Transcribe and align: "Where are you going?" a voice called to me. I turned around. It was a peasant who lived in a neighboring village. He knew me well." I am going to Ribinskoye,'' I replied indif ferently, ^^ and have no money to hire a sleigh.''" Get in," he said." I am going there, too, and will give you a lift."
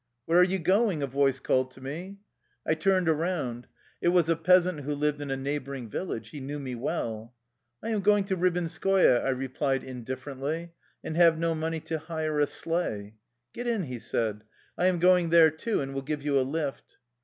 "Where 0.25 0.39
are 0.39 0.43
you 0.43 0.57
going?" 0.57 1.03
a 1.03 1.05
voice 1.05 1.39
called 1.39 1.69
to 1.73 1.79
me. 1.81 2.17
I 2.65 2.73
turned 2.73 3.07
around. 3.07 3.67
It 4.01 4.07
was 4.07 4.29
a 4.29 4.35
peasant 4.35 4.79
who 4.79 4.95
lived 4.95 5.21
in 5.21 5.29
a 5.29 5.37
neighboring 5.37 5.89
village. 5.91 6.29
He 6.31 6.39
knew 6.39 6.57
me 6.57 6.73
well." 6.73 7.35
I 7.83 7.89
am 7.89 8.01
going 8.01 8.23
to 8.23 8.35
Ribinskoye,'' 8.35 9.23
I 9.23 9.29
replied 9.29 9.83
indif 9.83 10.17
ferently, 10.17 10.55
^^ 10.63 10.69
and 11.03 11.15
have 11.17 11.37
no 11.37 11.53
money 11.53 11.81
to 11.81 11.99
hire 11.99 12.39
a 12.39 12.47
sleigh.''" 12.47 13.13
Get 13.53 13.67
in," 13.67 13.83
he 13.83 13.99
said." 13.99 14.43
I 14.75 14.87
am 14.87 14.97
going 14.97 15.29
there, 15.29 15.51
too, 15.51 15.81
and 15.81 15.93
will 15.93 16.01
give 16.01 16.23
you 16.25 16.39
a 16.39 16.41
lift." 16.41 16.97